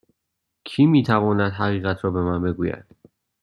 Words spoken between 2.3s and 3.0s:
بگوید؟